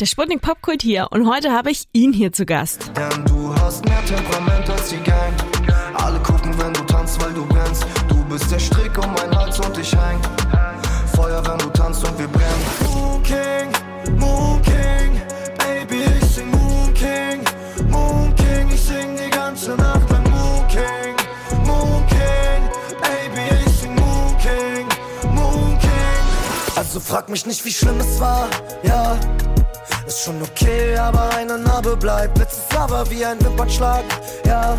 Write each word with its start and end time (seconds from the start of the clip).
Der 0.00 0.06
Sputnik 0.06 0.40
Popkult 0.40 0.82
hier 0.82 1.06
und 1.12 1.28
heute 1.28 1.52
habe 1.52 1.70
ich 1.70 1.86
ihn 1.92 2.12
hier 2.12 2.32
zu 2.32 2.44
Gast. 2.44 2.90
Denn 2.96 3.24
du 3.26 3.54
hast 3.54 3.84
mehr 3.84 4.04
Temperament 4.04 4.68
als 4.68 4.88
die 4.88 4.96
Gang. 4.96 5.32
Alle 5.94 6.18
gucken, 6.18 6.52
wenn 6.58 6.72
du 6.72 6.80
tanzt, 6.80 7.22
weil 7.22 7.32
du 7.32 7.46
brennst. 7.46 7.86
Du 8.08 8.24
bist 8.24 8.50
der 8.50 8.58
Strick 8.58 8.98
um 8.98 9.14
meinen 9.14 9.32
Hals 9.36 9.60
und 9.60 9.78
ich 9.78 9.92
häng. 9.92 10.18
Feuer, 11.14 11.40
wenn 11.46 11.58
du 11.58 11.66
tanzt 11.66 12.04
und 12.04 12.18
wir 12.18 12.26
brennen. 12.26 12.64
Moon 12.92 13.22
King, 13.22 14.18
Moon 14.18 14.60
King, 14.62 15.22
Baby, 15.58 16.02
ich 16.20 16.28
sing 16.28 16.50
Moon 16.50 16.92
King, 16.92 17.44
Moon 17.88 18.34
King, 18.34 18.68
ich 18.74 18.80
sing 18.80 19.16
die 19.16 19.30
ganze 19.30 19.76
Nacht 19.76 20.10
lang 20.10 20.24
Moon 20.24 20.66
King, 20.66 21.14
Baby, 23.00 23.62
ich 23.64 23.72
sing 23.76 23.94
Moon 23.94 24.36
King. 24.40 24.88
Also 26.74 26.98
frag 26.98 27.28
mich 27.28 27.46
nicht, 27.46 27.64
wie 27.64 27.70
schlimm 27.70 28.00
es 28.00 28.18
war, 28.18 28.48
ja. 28.82 29.16
Ist 30.06 30.24
schon 30.24 30.42
okay, 30.42 30.94
aber 30.98 31.34
eine 31.34 31.56
Narbe 31.56 31.96
bleibt. 31.96 32.36
Letztes 32.36 32.76
aber 32.76 33.08
wie 33.10 33.24
ein 33.24 33.42
Wimpernschlag, 33.42 34.04
ja. 34.46 34.76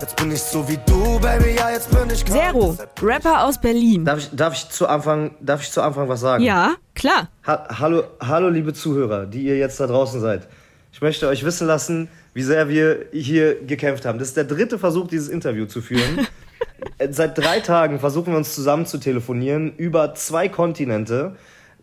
Jetzt 0.00 0.16
bin 0.16 0.32
ich 0.32 0.40
so 0.40 0.66
wie 0.66 0.78
du, 0.86 1.20
Baby, 1.20 1.56
ja, 1.58 1.70
jetzt 1.70 1.90
bin 1.90 2.08
ich. 2.10 2.24
Zero, 2.24 2.74
Rapper 3.02 3.44
aus 3.44 3.60
Berlin. 3.60 4.06
Darf 4.06 4.20
ich, 4.20 4.30
darf 4.32 4.54
ich 4.54 4.70
zu 4.70 4.86
Anfang, 4.86 5.32
darf 5.40 5.60
ich 5.62 5.70
zu 5.70 5.82
Anfang 5.82 6.08
was 6.08 6.20
sagen? 6.20 6.42
Ja, 6.42 6.76
klar. 6.94 7.28
Ha 7.46 7.68
hallo, 7.80 8.04
hallo, 8.18 8.48
liebe 8.48 8.72
Zuhörer, 8.72 9.26
die 9.26 9.42
ihr 9.42 9.58
jetzt 9.58 9.78
da 9.78 9.86
draußen 9.86 10.22
seid. 10.22 10.48
Ich 10.90 11.02
möchte 11.02 11.28
euch 11.28 11.44
wissen 11.44 11.66
lassen, 11.66 12.08
wie 12.32 12.42
sehr 12.42 12.70
wir 12.70 13.04
hier 13.12 13.62
gekämpft 13.66 14.06
haben. 14.06 14.18
Das 14.18 14.28
ist 14.28 14.38
der 14.38 14.44
dritte 14.44 14.78
Versuch, 14.78 15.06
dieses 15.06 15.28
Interview 15.28 15.66
zu 15.66 15.82
führen. 15.82 16.26
Seit 17.10 17.36
drei 17.36 17.60
Tagen 17.60 18.00
versuchen 18.00 18.32
wir 18.32 18.38
uns 18.38 18.54
zusammen 18.54 18.86
zu 18.86 18.96
telefonieren 18.96 19.74
über 19.76 20.14
zwei 20.14 20.48
Kontinente 20.48 21.36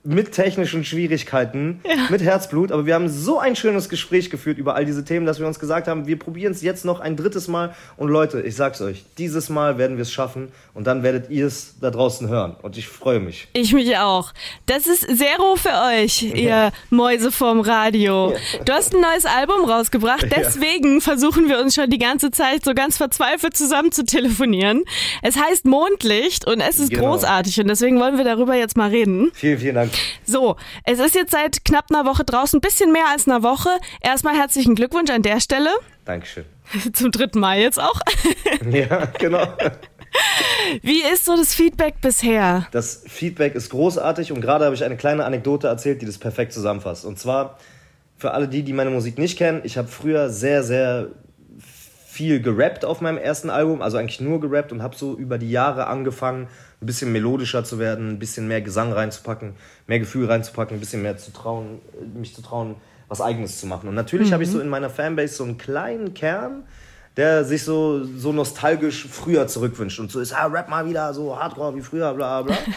mit 0.03 0.31
technischen 0.31 0.85
Schwierigkeiten, 0.85 1.81
mit 2.09 2.21
Herzblut, 2.21 2.71
aber 2.71 2.85
wir 2.85 2.95
haben 2.95 3.09
so 3.09 3.38
ein 3.39 3.55
schönes 3.55 3.89
Gespräch 3.89 4.30
geführt 4.30 4.58
über 4.58 4.75
all 4.75 4.85
diese 4.85 5.03
Themen, 5.03 5.25
dass 5.25 5.39
wir 5.39 5.48
uns 5.48 5.59
gesagt 5.59 5.88
haben, 5.88 6.08
wir 6.08 6.17
probieren 6.17 6.53
es 6.53 6.62
jetzt 6.62 6.86
noch 6.86 7.00
ein 7.02 7.17
drittes 7.17 7.47
Mal 7.47 7.75
und 7.97 8.08
Leute, 8.09 8.41
ich 8.41 8.56
sag's 8.56 8.80
euch, 8.81 9.03
dieses 9.17 9.50
Mal 9.50 9.78
werden 9.78 9.97
wir 9.97 10.03
es 10.03 10.11
schaffen 10.11 10.50
und 10.73 10.88
dann 10.88 11.03
werdet 11.03 11.30
ihr 11.30 11.45
es 11.47 11.75
da 11.81 11.91
draußen 11.91 12.30
hören 12.30 12.56
und 12.61 12.78
ich 12.78 12.88
freue 12.88 13.19
mich. 13.19 13.47
Ich 13.53 13.73
mich 13.73 13.97
auch. 13.97 14.31
Das 14.67 14.88
ist 14.88 15.02
Zero 15.02 15.56
für 15.58 15.73
euch, 16.02 16.22
ihr 16.23 16.72
Mäuse 16.89 17.31
vorm 17.31 17.59
Radio. 17.59 18.34
Du 18.66 18.72
hast 18.73 18.95
ein 18.95 19.02
neues 19.02 19.25
Album 19.25 19.69
rausgebracht, 19.69 20.25
deswegen 20.36 21.02
versuchen 21.02 21.50
wir 21.50 21.59
uns 21.59 21.75
schon 21.75 21.89
die 21.89 22.00
ganze 22.00 22.31
Zeit 22.31 22.63
so 22.63 22.73
ganz 22.73 22.97
verzweifelt 22.97 23.56
zusammen 23.58 23.91
zu 23.91 24.06
telefonieren. 24.06 24.84
Es 25.22 25.36
heißt 25.38 25.66
Mondlicht 25.66 26.47
und 26.47 26.61
es 26.61 26.80
ist 26.80 26.89
Genau. 26.89 27.11
großartig 27.11 27.59
und 27.59 27.67
deswegen 27.67 28.00
wollen 28.00 28.17
wir 28.17 28.23
darüber 28.23 28.56
jetzt 28.56 28.78
mal 28.78 28.89
reden. 28.89 29.30
Vielen, 29.34 29.59
vielen 29.59 29.75
Dank. 29.75 29.91
So, 30.25 30.58
es 30.83 31.00
ist 31.00 31.16
jetzt 31.16 31.31
seit 31.31 31.66
knapp 31.66 31.86
einer 31.89 32.05
Woche 32.05 32.23
draußen, 32.23 32.58
ein 32.58 32.61
bisschen 32.61 32.92
mehr 32.92 33.08
als 33.11 33.28
einer 33.28 33.44
Woche. 33.44 33.69
Erstmal 34.02 34.36
herzlichen 34.36 34.75
Glückwunsch 34.75 35.09
an 35.11 35.22
der 35.22 35.39
Stelle. 35.39 35.69
Dankeschön. 36.06 36.45
Zum 36.94 37.11
dritten 37.11 37.39
Mal 37.39 37.59
jetzt 37.59 37.80
auch. 37.80 38.00
Ja, 38.72 39.06
genau. 39.17 39.47
Wie 40.81 41.02
ist 41.02 41.25
so 41.25 41.36
das 41.36 41.53
Feedback 41.53 42.02
bisher? 42.02 42.67
Das 42.72 43.03
Feedback 43.08 43.56
ist 43.56 43.69
großartig 43.69 44.31
und 44.31 44.41
gerade 44.41 44.66
habe 44.66 44.75
ich 44.75 44.83
eine 44.83 44.97
kleine 44.97 45.23
Anekdote 45.23 45.67
erzählt, 45.67 46.02
die 46.02 46.06
das 46.06 46.17
perfekt 46.17 46.52
zusammenfasst. 46.53 47.06
Und 47.06 47.19
zwar 47.19 47.58
für 48.17 48.31
alle 48.31 48.47
die, 48.47 48.63
die 48.63 48.73
meine 48.73 48.89
Musik 48.89 49.17
nicht 49.17 49.38
kennen, 49.38 49.61
ich 49.63 49.78
habe 49.78 49.88
früher 49.88 50.30
sehr, 50.30 50.63
sehr 50.63 51.09
viel 52.09 52.41
gerappt 52.41 52.84
auf 52.84 53.02
meinem 53.02 53.17
ersten 53.17 53.50
Album, 53.50 53.81
also 53.81 53.97
eigentlich 53.97 54.19
nur 54.19 54.41
gerappt 54.41 54.72
und 54.72 54.84
habe 54.84 54.95
so 54.95 55.16
über 55.16 55.38
die 55.38 55.50
Jahre 55.50 55.88
angefangen, 55.88 56.47
ein 56.81 56.85
bisschen 56.85 57.11
melodischer 57.11 57.63
zu 57.63 57.80
werden, 57.80 58.09
ein 58.09 58.19
bisschen 58.19 58.47
mehr 58.47 58.61
Gesang 58.61 58.94
reinzupacken, 58.94 59.53
mehr 59.88 59.99
Gefühl 59.99 60.27
reinzupacken, 60.27 60.77
ein 60.77 60.80
bisschen 60.80 61.02
mehr 61.02 61.17
zu 61.17 61.31
trauen, 61.31 61.80
äh, 61.99 62.17
mich 62.17 62.33
zu 62.33 62.41
trauen, 62.41 62.75
was 63.08 63.22
Eigenes 63.22 63.59
zu 63.59 63.67
machen. 63.67 63.89
Und 63.89 63.95
natürlich 63.95 64.31
habe 64.31 64.44
ich 64.44 64.49
so 64.49 64.59
in 64.59 64.69
meiner 64.69 64.89
Fanbase 64.89 65.33
so 65.33 65.44
einen 65.44 65.57
kleinen 65.57 66.13
Kern, 66.13 66.63
der 67.17 67.44
sich 67.44 67.63
so, 67.63 68.03
so 68.03 68.31
nostalgisch 68.31 69.07
früher 69.09 69.47
zurückwünscht 69.47 70.00
und 70.00 70.11
so 70.11 70.19
ist, 70.19 70.31
ah, 70.31 70.45
rap 70.45 70.69
mal 70.69 70.88
wieder 70.88 71.13
so 71.13 71.38
hardcore 71.38 71.75
wie 71.75 71.81
früher, 71.81 72.13
bla 72.13 72.44
bla. 72.44 72.56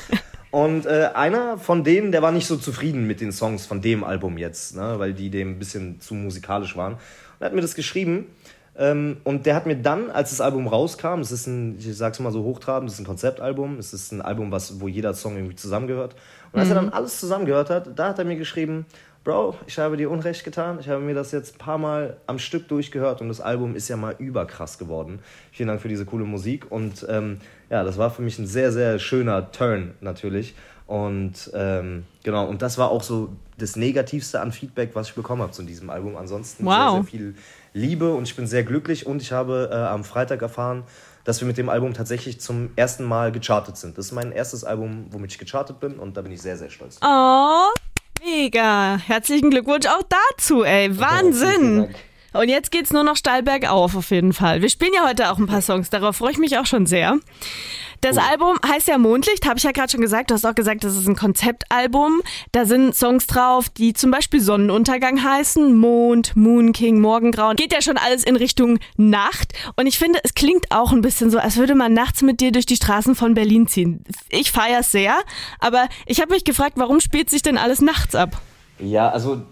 Und 0.52 0.84
äh, 0.84 1.08
einer 1.14 1.56
von 1.56 1.82
denen, 1.82 2.12
der 2.12 2.20
war 2.20 2.30
nicht 2.30 2.46
so 2.46 2.58
zufrieden 2.58 3.06
mit 3.06 3.22
den 3.22 3.32
Songs 3.32 3.64
von 3.64 3.80
dem 3.80 4.04
Album 4.04 4.36
jetzt, 4.36 4.76
ne, 4.76 4.98
weil 4.98 5.14
die 5.14 5.30
dem 5.30 5.52
ein 5.52 5.58
bisschen 5.58 5.98
zu 5.98 6.12
musikalisch 6.12 6.76
waren. 6.76 6.92
Und 6.92 7.00
er 7.40 7.46
hat 7.46 7.54
mir 7.54 7.62
das 7.62 7.74
geschrieben. 7.74 8.26
Ähm, 8.76 9.18
und 9.24 9.44
der 9.44 9.54
hat 9.54 9.66
mir 9.66 9.76
dann, 9.76 10.10
als 10.10 10.30
das 10.30 10.40
Album 10.40 10.66
rauskam, 10.66 11.20
es 11.20 11.30
ist 11.30 11.46
ein, 11.46 11.78
ich 11.78 11.94
sag's 11.96 12.18
mal 12.20 12.32
so 12.32 12.42
hochtrabend, 12.42 12.88
es 12.88 12.94
ist 12.94 13.00
ein 13.00 13.06
Konzeptalbum, 13.06 13.78
es 13.78 13.92
ist 13.92 14.12
ein 14.12 14.22
Album, 14.22 14.50
was, 14.50 14.80
wo 14.80 14.88
jeder 14.88 15.12
Song 15.14 15.36
irgendwie 15.36 15.56
zusammengehört. 15.56 16.16
Und 16.52 16.60
als 16.60 16.68
er 16.70 16.76
dann 16.76 16.88
alles 16.88 17.20
zusammengehört 17.20 17.68
hat, 17.70 17.98
da 17.98 18.08
hat 18.08 18.18
er 18.18 18.24
mir 18.24 18.36
geschrieben, 18.36 18.86
Bro, 19.24 19.54
ich 19.68 19.78
habe 19.78 19.96
dir 19.96 20.10
Unrecht 20.10 20.42
getan. 20.42 20.78
Ich 20.80 20.88
habe 20.88 21.00
mir 21.00 21.14
das 21.14 21.30
jetzt 21.30 21.54
ein 21.54 21.58
paar 21.58 21.78
Mal 21.78 22.16
am 22.26 22.40
Stück 22.40 22.66
durchgehört 22.66 23.20
und 23.20 23.28
das 23.28 23.40
Album 23.40 23.76
ist 23.76 23.88
ja 23.88 23.96
mal 23.96 24.16
überkrass 24.18 24.78
geworden. 24.78 25.20
Vielen 25.52 25.68
Dank 25.68 25.80
für 25.80 25.88
diese 25.88 26.04
coole 26.04 26.24
Musik. 26.24 26.72
Und 26.72 27.06
ähm, 27.08 27.38
ja, 27.70 27.84
das 27.84 27.98
war 27.98 28.10
für 28.10 28.22
mich 28.22 28.38
ein 28.40 28.48
sehr, 28.48 28.72
sehr 28.72 28.98
schöner 28.98 29.52
Turn 29.52 29.94
natürlich. 30.00 30.56
Und 30.88 31.52
ähm, 31.54 32.04
genau, 32.24 32.46
und 32.48 32.62
das 32.62 32.78
war 32.78 32.90
auch 32.90 33.02
so 33.04 33.28
das 33.58 33.76
Negativste 33.76 34.40
an 34.40 34.50
Feedback, 34.50 34.90
was 34.94 35.10
ich 35.10 35.14
bekommen 35.14 35.42
habe 35.42 35.52
zu 35.52 35.62
diesem 35.62 35.88
Album. 35.88 36.16
Ansonsten 36.16 36.64
sehr, 36.64 36.72
Wow. 36.72 36.94
sehr 36.94 37.04
viel 37.04 37.34
Liebe 37.72 38.14
und 38.14 38.24
ich 38.24 38.36
bin 38.36 38.46
sehr 38.46 38.64
glücklich. 38.64 39.06
Und 39.06 39.22
ich 39.22 39.32
habe 39.32 39.70
äh, 39.72 39.76
am 39.76 40.04
Freitag 40.04 40.42
erfahren, 40.42 40.84
dass 41.24 41.40
wir 41.40 41.46
mit 41.46 41.58
dem 41.58 41.68
Album 41.68 41.94
tatsächlich 41.94 42.40
zum 42.40 42.70
ersten 42.76 43.04
Mal 43.04 43.32
gechartet 43.32 43.76
sind. 43.76 43.96
Das 43.96 44.06
ist 44.06 44.12
mein 44.12 44.32
erstes 44.32 44.64
Album, 44.64 45.06
womit 45.10 45.32
ich 45.32 45.38
gechartet 45.38 45.80
bin 45.80 45.98
und 45.98 46.16
da 46.16 46.22
bin 46.22 46.32
ich 46.32 46.42
sehr, 46.42 46.56
sehr 46.56 46.70
stolz. 46.70 46.98
Oh, 47.02 47.68
mega. 48.24 48.98
Herzlichen 48.98 49.50
Glückwunsch 49.50 49.86
auch 49.86 50.02
dazu, 50.08 50.64
ey. 50.64 50.98
Wahnsinn. 50.98 51.78
Dank. 51.82 51.94
Und 52.32 52.48
jetzt 52.48 52.70
geht's 52.70 52.92
nur 52.92 53.04
noch 53.04 53.16
steil 53.16 53.42
bergauf 53.42 53.96
auf 53.96 54.10
jeden 54.10 54.32
Fall. 54.32 54.62
Wir 54.62 54.70
spielen 54.70 54.92
ja 54.94 55.06
heute 55.06 55.30
auch 55.30 55.38
ein 55.38 55.46
paar 55.46 55.62
Songs, 55.62 55.90
darauf 55.90 56.16
freue 56.16 56.32
ich 56.32 56.38
mich 56.38 56.58
auch 56.58 56.66
schon 56.66 56.86
sehr. 56.86 57.18
Das 58.02 58.18
Album 58.18 58.58
heißt 58.66 58.88
ja 58.88 58.98
Mondlicht, 58.98 59.46
habe 59.46 59.58
ich 59.58 59.62
ja 59.62 59.70
gerade 59.70 59.88
schon 59.88 60.00
gesagt. 60.00 60.30
Du 60.30 60.34
hast 60.34 60.44
auch 60.44 60.56
gesagt, 60.56 60.82
das 60.82 60.96
ist 60.96 61.06
ein 61.06 61.14
Konzeptalbum. 61.14 62.20
Da 62.50 62.64
sind 62.64 62.96
Songs 62.96 63.28
drauf, 63.28 63.68
die 63.68 63.92
zum 63.92 64.10
Beispiel 64.10 64.40
Sonnenuntergang 64.40 65.22
heißen, 65.22 65.72
Mond, 65.78 66.34
Moon 66.34 66.72
King, 66.72 67.00
Morgengrauen. 67.00 67.54
Geht 67.54 67.72
ja 67.72 67.80
schon 67.80 67.98
alles 67.98 68.24
in 68.24 68.34
Richtung 68.34 68.80
Nacht. 68.96 69.52
Und 69.76 69.86
ich 69.86 70.00
finde, 70.00 70.18
es 70.24 70.34
klingt 70.34 70.72
auch 70.72 70.90
ein 70.90 71.00
bisschen 71.00 71.30
so, 71.30 71.38
als 71.38 71.58
würde 71.58 71.76
man 71.76 71.94
nachts 71.94 72.22
mit 72.22 72.40
dir 72.40 72.50
durch 72.50 72.66
die 72.66 72.74
Straßen 72.74 73.14
von 73.14 73.34
Berlin 73.34 73.68
ziehen. 73.68 74.02
Ich 74.30 74.50
feier's 74.50 74.90
sehr, 74.90 75.20
aber 75.60 75.86
ich 76.04 76.20
habe 76.20 76.32
mich 76.32 76.42
gefragt, 76.42 76.72
warum 76.78 76.98
spielt 76.98 77.30
sich 77.30 77.42
denn 77.42 77.56
alles 77.56 77.80
nachts 77.80 78.16
ab? 78.16 78.42
Ja, 78.80 79.10
also 79.10 79.42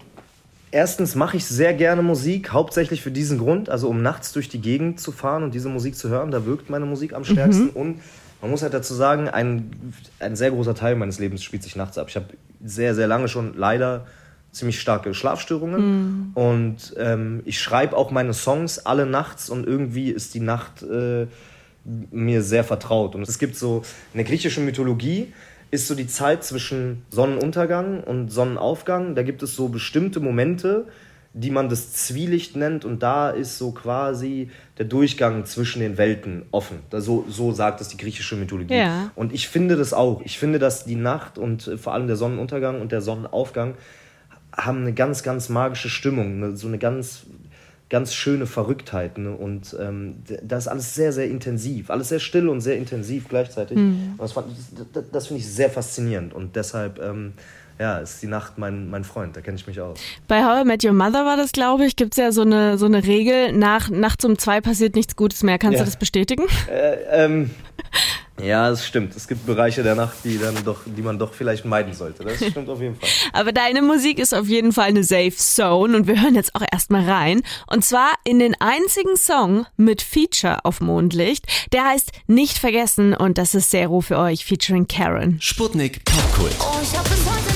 erstens 0.71 1.15
mache 1.15 1.37
ich 1.37 1.45
sehr 1.45 1.73
gerne 1.73 2.01
Musik, 2.01 2.51
hauptsächlich 2.51 3.01
für 3.01 3.11
diesen 3.11 3.37
Grund, 3.37 3.69
also 3.69 3.89
um 3.89 4.01
nachts 4.01 4.31
durch 4.31 4.49
die 4.49 4.61
Gegend 4.61 4.99
zu 4.99 5.11
fahren 5.11 5.43
und 5.43 5.53
diese 5.53 5.69
Musik 5.69 5.95
zu 5.95 6.09
hören, 6.09 6.31
da 6.31 6.45
wirkt 6.45 6.69
meine 6.69 6.85
Musik 6.85 7.13
am 7.13 7.23
stärksten. 7.23 7.69
Und 7.69 7.99
man 8.41 8.49
muss 8.49 8.63
halt 8.63 8.73
dazu 8.73 8.93
sagen, 8.93 9.29
ein, 9.29 9.71
ein 10.19 10.35
sehr 10.35 10.51
großer 10.51 10.73
Teil 10.73 10.95
meines 10.95 11.19
Lebens 11.19 11.43
spielt 11.43 11.63
sich 11.63 11.75
nachts 11.75 11.97
ab. 11.97 12.07
Ich 12.09 12.15
habe 12.15 12.25
sehr, 12.63 12.95
sehr 12.95 13.07
lange 13.07 13.27
schon 13.27 13.53
leider 13.55 14.07
ziemlich 14.51 14.81
starke 14.81 15.13
Schlafstörungen 15.13 16.31
und 16.33 16.93
ähm, 16.97 17.41
ich 17.45 17.61
schreibe 17.61 17.95
auch 17.95 18.11
meine 18.11 18.33
Songs 18.33 18.79
alle 18.85 19.05
nachts 19.05 19.49
und 19.49 19.65
irgendwie 19.65 20.09
ist 20.09 20.33
die 20.33 20.41
Nacht 20.41 20.83
äh, 20.83 21.27
mir 22.11 22.43
sehr 22.43 22.63
vertraut. 22.63 23.15
Und 23.15 23.27
es 23.27 23.39
gibt 23.39 23.55
so 23.55 23.83
in 24.13 24.17
der 24.17 24.25
griechischen 24.25 24.65
Mythologie 24.65 25.31
ist 25.71 25.87
so 25.87 25.95
die 25.95 26.07
Zeit 26.07 26.43
zwischen 26.43 27.05
Sonnenuntergang 27.09 28.03
und 28.03 28.29
Sonnenaufgang. 28.29 29.15
Da 29.15 29.23
gibt 29.23 29.41
es 29.41 29.55
so 29.55 29.69
bestimmte 29.69 30.19
Momente, 30.19 30.87
die 31.33 31.49
man 31.49 31.69
das 31.69 31.93
Zwielicht 31.93 32.57
nennt 32.57 32.83
und 32.83 33.01
da 33.01 33.29
ist 33.29 33.57
so 33.57 33.71
quasi 33.71 34.49
der 34.77 34.85
Durchgang 34.85 35.45
zwischen 35.45 35.79
den 35.79 35.97
Welten 35.97 36.43
offen. 36.51 36.79
Da 36.89 36.99
so, 36.99 37.25
so 37.29 37.53
sagt 37.53 37.79
es 37.79 37.87
die 37.87 37.95
griechische 37.95 38.35
Mythologie. 38.35 38.75
Ja. 38.75 39.11
Und 39.15 39.33
ich 39.33 39.47
finde 39.47 39.77
das 39.77 39.93
auch. 39.93 40.21
Ich 40.25 40.37
finde, 40.37 40.59
dass 40.59 40.83
die 40.83 40.97
Nacht 40.97 41.37
und 41.37 41.67
äh, 41.67 41.77
vor 41.77 41.93
allem 41.93 42.07
der 42.07 42.17
Sonnenuntergang 42.17 42.81
und 42.81 42.91
der 42.91 42.99
Sonnenaufgang 42.99 43.75
haben 44.51 44.81
eine 44.81 44.93
ganz, 44.93 45.23
ganz 45.23 45.47
magische 45.47 45.89
Stimmung, 45.89 46.43
eine, 46.43 46.57
so 46.57 46.67
eine 46.67 46.77
ganz, 46.77 47.25
ganz 47.91 48.13
schöne 48.13 48.45
Verrücktheit. 48.47 49.17
Ne? 49.17 49.31
Und 49.35 49.75
ähm, 49.79 50.15
das 50.41 50.63
ist 50.63 50.67
alles 50.69 50.95
sehr, 50.95 51.11
sehr 51.11 51.27
intensiv, 51.27 51.89
alles 51.91 52.07
sehr 52.09 52.19
still 52.19 52.47
und 52.49 52.61
sehr 52.61 52.77
intensiv 52.77 53.27
gleichzeitig. 53.27 53.77
Und 53.77 54.15
das, 54.17 54.31
fand- 54.31 54.47
das, 54.77 54.85
das, 54.93 55.03
das 55.11 55.27
finde 55.27 55.41
ich 55.41 55.47
sehr 55.53 55.69
faszinierend 55.69 56.33
und 56.33 56.55
deshalb 56.55 56.99
ähm, 56.99 57.33
ja, 57.81 57.97
ist 57.97 58.21
die 58.21 58.27
Nacht 58.27 58.59
mein, 58.59 58.91
mein 58.91 59.03
Freund, 59.03 59.35
da 59.35 59.41
kenne 59.41 59.57
ich 59.57 59.65
mich 59.65 59.81
aus. 59.81 59.97
Bei 60.27 60.43
How 60.45 60.61
I 60.61 60.67
Met 60.67 60.83
Your 60.85 60.93
Mother 60.93 61.25
war 61.25 61.35
das, 61.35 61.51
glaube 61.51 61.83
ich, 61.85 61.95
gibt's 61.95 62.17
ja 62.17 62.31
so 62.31 62.43
eine, 62.43 62.77
so 62.77 62.85
eine 62.85 63.03
Regel, 63.03 63.53
nach, 63.53 63.89
nachts 63.89 64.23
um 64.23 64.37
zwei 64.37 64.61
passiert 64.61 64.95
nichts 64.95 65.15
Gutes 65.15 65.41
mehr. 65.41 65.57
Kannst 65.57 65.79
Ja. 65.79 65.83
du 65.83 65.85
das 65.89 65.97
bestätigen? 65.97 66.43
Äh, 66.69 67.23
ähm, 67.25 67.49
ja, 68.39 68.69
das 68.69 68.85
stimmt. 68.85 69.15
Es 69.15 69.27
gibt 69.27 69.47
Bereiche 69.47 69.81
der 69.81 69.95
Nacht, 69.95 70.17
die, 70.23 70.37
dann 70.37 70.55
doch, 70.63 70.81
die 70.85 71.01
man 71.01 71.17
doch 71.17 71.33
vielleicht 71.33 71.65
meiden 71.65 71.93
sollte. 71.93 72.23
Das 72.23 72.35
stimmt 72.37 72.69
auf 72.69 72.79
jeden 72.81 72.95
Fall. 72.95 73.09
Aber 73.33 73.51
deine 73.51 73.81
Musik 73.81 74.19
ist 74.19 74.33
auf 74.33 74.47
jeden 74.47 74.71
Fall 74.73 74.89
eine 74.89 75.03
Safe 75.03 75.35
Zone 75.35 75.97
und 75.97 76.05
wir 76.07 76.21
hören 76.21 76.35
jetzt 76.35 76.53
auch 76.55 76.63
erstmal 76.71 77.07
rein. 77.09 77.41
Und 77.67 77.83
zwar 77.83 78.11
in 78.23 78.37
den 78.37 78.55
einzigen 78.61 79.15
Song 79.17 79.65
mit 79.75 80.03
Feature 80.03 80.65
auf 80.65 80.81
Mondlicht. 80.81 81.45
Der 81.71 81.85
heißt 81.85 82.11
Nicht 82.27 82.59
vergessen 82.59 83.15
und 83.15 83.39
das 83.39 83.55
ist 83.55 83.71
Zero 83.71 84.01
für 84.01 84.17
euch 84.19 84.45
featuring 84.45 84.87
Karen. 84.87 85.37
Sputnik 85.41 86.05
Popkult. 86.05 86.55
Oh, 86.59 86.77
ich 86.81 86.95
hab 86.97 87.03
bis 87.09 87.25
heute 87.25 87.50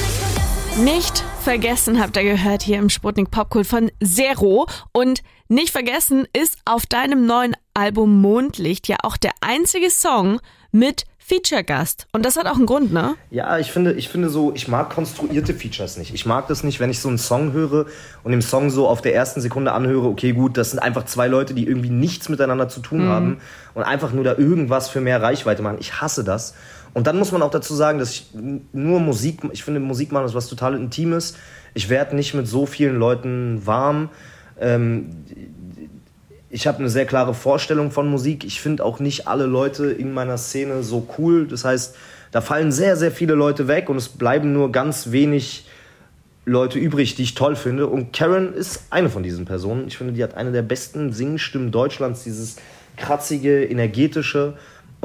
Nicht 0.83 1.23
vergessen 1.39 2.01
habt 2.01 2.17
ihr 2.17 2.23
gehört 2.23 2.61
hier 2.61 2.79
im 2.79 2.89
Sputnik 2.89 3.31
Popkult 3.31 3.65
von 3.65 3.91
Zero. 4.03 4.67
Und 4.91 5.21
nicht 5.47 5.71
vergessen 5.71 6.27
ist 6.33 6.57
auf 6.65 6.85
deinem 6.85 7.25
neuen 7.25 7.55
Album 7.73 8.19
Mondlicht 8.19 8.89
ja 8.89 8.97
auch 9.03 9.15
der 9.15 9.31
einzige 9.39 9.89
Song 9.89 10.41
mit 10.73 11.05
Feature-Gast. 11.17 12.07
Und 12.11 12.25
das 12.25 12.35
hat 12.35 12.45
auch 12.45 12.57
einen 12.57 12.65
Grund, 12.65 12.91
ne? 12.91 13.15
Ja, 13.31 13.57
ich 13.57 13.71
finde, 13.71 13.93
ich 13.93 14.09
finde 14.09 14.29
so, 14.29 14.53
ich 14.53 14.67
mag 14.67 14.89
konstruierte 14.89 15.53
Features 15.53 15.97
nicht. 15.97 16.13
Ich 16.13 16.25
mag 16.25 16.49
das 16.49 16.63
nicht, 16.63 16.81
wenn 16.81 16.89
ich 16.89 16.99
so 16.99 17.07
einen 17.07 17.17
Song 17.17 17.53
höre 17.53 17.85
und 18.23 18.33
im 18.33 18.41
Song 18.41 18.69
so 18.69 18.87
auf 18.87 19.01
der 19.01 19.15
ersten 19.15 19.39
Sekunde 19.39 19.71
anhöre, 19.71 20.07
okay, 20.07 20.33
gut, 20.33 20.57
das 20.57 20.71
sind 20.71 20.79
einfach 20.79 21.05
zwei 21.05 21.27
Leute, 21.27 21.53
die 21.53 21.65
irgendwie 21.65 21.89
nichts 21.89 22.27
miteinander 22.27 22.67
zu 22.67 22.81
tun 22.81 23.05
mhm. 23.05 23.09
haben 23.09 23.37
und 23.73 23.83
einfach 23.83 24.11
nur 24.11 24.25
da 24.25 24.35
irgendwas 24.35 24.89
für 24.89 24.99
mehr 24.99 25.21
Reichweite 25.21 25.63
machen. 25.63 25.77
Ich 25.79 26.01
hasse 26.01 26.25
das. 26.25 26.53
Und 26.95 27.07
dann 27.07 27.19
muss 27.19 27.33
man 27.33 27.41
auch 27.41 27.51
dazu 27.51 27.75
sagen, 27.75 27.99
dass 27.99 28.11
ich 28.11 28.27
nur 28.71 29.01
Musik, 29.01 29.41
ich 29.51 29.65
finde 29.65 29.81
Musik 29.81 30.13
machen 30.13 30.25
ist 30.25 30.33
was 30.33 30.47
total 30.47 30.75
Intimes. 30.75 31.35
Ich 31.73 31.89
werde 31.89 32.15
nicht 32.15 32.33
mit 32.33 32.47
so 32.47 32.65
vielen 32.65 32.95
Leuten 32.95 33.65
warm. 33.65 34.07
Ähm, 34.61 35.09
ich 36.49 36.67
habe 36.67 36.77
eine 36.79 36.89
sehr 36.89 37.05
klare 37.05 37.33
Vorstellung 37.33 37.91
von 37.91 38.07
Musik. 38.07 38.45
Ich 38.45 38.61
finde 38.61 38.85
auch 38.85 39.01
nicht 39.01 39.27
alle 39.27 39.45
Leute 39.45 39.87
in 39.87 40.13
meiner 40.13 40.37
Szene 40.37 40.83
so 40.83 41.05
cool. 41.17 41.47
Das 41.49 41.65
heißt, 41.65 41.97
da 42.31 42.39
fallen 42.39 42.71
sehr, 42.71 42.95
sehr 42.95 43.11
viele 43.11 43.33
Leute 43.33 43.67
weg 43.67 43.89
und 43.89 43.97
es 43.97 44.07
bleiben 44.07 44.53
nur 44.53 44.71
ganz 44.71 45.11
wenig 45.11 45.67
Leute 46.45 46.79
übrig, 46.79 47.15
die 47.15 47.23
ich 47.23 47.35
toll 47.35 47.57
finde. 47.57 47.87
Und 47.87 48.13
Karen 48.13 48.53
ist 48.53 48.83
eine 48.89 49.09
von 49.09 49.21
diesen 49.21 49.43
Personen. 49.43 49.89
Ich 49.89 49.97
finde, 49.97 50.13
die 50.13 50.23
hat 50.23 50.35
eine 50.35 50.53
der 50.53 50.61
besten 50.61 51.11
Singstimmen 51.11 51.73
Deutschlands, 51.73 52.23
dieses 52.23 52.55
kratzige, 52.95 53.65
energetische. 53.65 54.53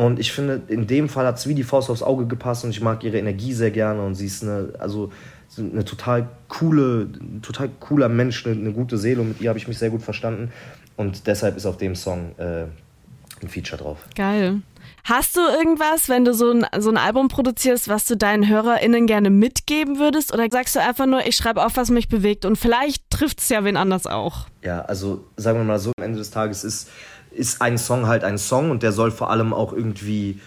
Und 0.01 0.19
ich 0.19 0.33
finde, 0.33 0.63
in 0.69 0.87
dem 0.87 1.11
Fall 1.11 1.27
hat 1.27 1.37
es 1.37 1.47
wie 1.47 1.55
die 1.55 1.63
Faust 1.63 1.91
aufs 1.91 2.03
Auge 2.03 2.25
gepasst 2.25 2.65
und 2.65 2.71
ich 2.71 2.81
mag 2.81 3.05
ihre 3.05 3.19
Energie 3.19 3.53
sehr 3.53 3.71
gerne 3.71 4.03
und 4.03 4.15
sie 4.15 4.25
ist 4.25 4.43
eine, 4.43 4.73
also 4.79 5.11
eine 5.59 5.85
total 5.85 6.27
coole, 6.49 7.11
total 7.43 7.69
cooler 7.81 8.09
Mensch, 8.09 8.47
eine, 8.47 8.57
eine 8.57 8.73
gute 8.73 8.97
Seele 8.97 9.21
und 9.21 9.29
mit 9.29 9.43
ihr 9.43 9.51
habe 9.51 9.59
ich 9.59 9.69
mich 9.69 9.77
sehr 9.77 9.91
gut 9.91 10.01
verstanden. 10.01 10.53
Und 10.97 11.27
deshalb 11.27 11.55
ist 11.55 11.67
auf 11.67 11.77
dem 11.77 11.95
Song 11.95 12.35
äh, 12.39 12.65
ein 13.43 13.49
Feature 13.49 13.83
drauf. 13.83 13.99
Geil. 14.17 14.63
Hast 15.05 15.37
du 15.37 15.41
irgendwas, 15.41 16.09
wenn 16.09 16.25
du 16.25 16.33
so 16.33 16.51
ein, 16.51 16.67
so 16.79 16.89
ein 16.89 16.97
Album 16.97 17.29
produzierst, 17.29 17.89
was 17.89 18.07
du 18.07 18.17
deinen 18.17 18.49
HörerInnen 18.49 19.07
gerne 19.07 19.29
mitgeben 19.29 19.99
würdest? 19.99 20.33
Oder 20.33 20.47
sagst 20.51 20.77
du 20.77 20.81
einfach 20.81 21.05
nur, 21.05 21.27
ich 21.27 21.37
schreibe 21.37 21.63
auf, 21.63 21.77
was 21.77 21.91
mich 21.91 22.09
bewegt 22.09 22.47
und 22.47 22.57
vielleicht 22.57 23.11
trifft 23.11 23.41
es 23.41 23.51
ja 23.51 23.65
wen 23.65 23.77
anders 23.77 24.07
auch? 24.07 24.47
Ja, 24.65 24.81
also 24.81 25.27
sagen 25.37 25.59
wir 25.59 25.65
mal 25.65 25.79
so, 25.79 25.93
am 25.99 26.05
Ende 26.05 26.19
des 26.19 26.31
Tages 26.31 26.65
ist, 26.65 26.89
ist 27.33 27.63
ein 27.63 27.79
Song 27.79 28.07
halt 28.07 28.25
ein 28.25 28.39
Song 28.39 28.71
und 28.71 28.83
der 28.83 28.93
soll 28.93 29.11
vor 29.11 29.31
allem 29.31 29.53
auch 29.53 29.73
irgendwie 29.73 30.41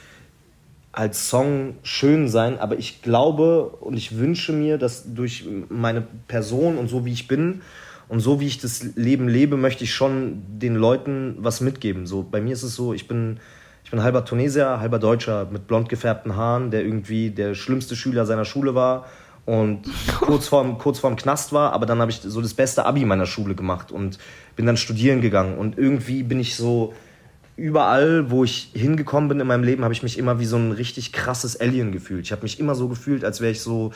als 0.92 1.30
Song 1.30 1.76
schön 1.84 2.28
sein. 2.28 2.60
Aber 2.60 2.78
ich 2.78 3.02
glaube 3.02 3.70
und 3.80 3.98
ich 3.98 4.18
wünsche 4.18 4.54
mir, 4.54 4.78
dass 4.78 5.14
durch 5.14 5.46
meine 5.70 6.04
Person 6.28 6.78
und 6.78 6.88
so 6.88 7.06
wie 7.06 7.14
ich 7.14 7.28
bin, 7.28 7.62
und 8.10 8.20
so 8.20 8.40
wie 8.40 8.48
ich 8.48 8.60
das 8.60 8.84
Leben 8.96 9.28
lebe, 9.28 9.58
möchte 9.58 9.86
ich 9.86 9.94
schon 9.94 10.44
den 10.48 10.76
Leuten 10.76 11.36
was 11.40 11.62
mitgeben. 11.62 12.06
So, 12.06 12.22
bei 12.22 12.42
mir 12.42 12.54
ist 12.54 12.62
es 12.62 12.76
so, 12.76 12.94
ich 12.94 13.08
bin, 13.08 13.40
ich 13.84 13.92
bin 13.92 14.04
halber 14.04 14.26
Tunesier, 14.26 14.80
halber 14.80 15.00
Deutscher 15.00 15.48
mit 15.52 15.68
blond 15.68 15.90
gefärbten 15.90 16.36
Haaren, 16.36 16.70
der 16.70 16.84
irgendwie 16.84 17.32
der 17.32 17.56
schlimmste 17.56 17.96
Schüler 17.96 18.26
seiner 18.26 18.46
Schule 18.46 18.76
war 18.76 19.06
und 19.46 19.82
kurz 20.20 20.48
vorm, 20.48 20.78
kurz 20.78 21.00
vorm 21.00 21.16
Knast 21.16 21.52
war, 21.52 21.74
aber 21.74 21.86
dann 21.86 22.00
habe 22.00 22.12
ich 22.12 22.22
so 22.22 22.42
das 22.42 22.54
beste 22.54 22.86
Abi 22.86 23.04
meiner 23.06 23.26
Schule 23.26 23.56
gemacht 23.56 23.92
und 23.92 24.18
bin 24.56 24.66
dann 24.66 24.78
studieren 24.78 25.22
gegangen. 25.22 25.58
Und 25.58 25.78
irgendwie 25.78 26.24
bin 26.24 26.40
ich 26.40 26.56
so, 26.56 26.94
überall, 27.56 28.32
wo 28.32 28.44
ich 28.44 28.72
hingekommen 28.74 29.30
bin 29.30 29.40
in 29.40 29.48
meinem 29.48 29.64
Leben, 29.64 29.84
habe 29.84 29.94
ich 29.94 30.04
mich 30.04 30.18
immer 30.18 30.40
wie 30.40 30.46
so 30.46 30.58
ein 30.58 30.72
richtig 30.72 31.14
krasses 31.14 31.60
Alien 31.60 31.92
gefühlt. 31.92 32.26
Ich 32.26 32.32
habe 32.32 32.44
mich 32.44 32.60
immer 32.60 32.76
so 32.76 32.88
gefühlt, 32.88 33.24
als 33.24 33.42
wäre 33.42 33.52
ich 33.52 33.62
so 33.62 33.92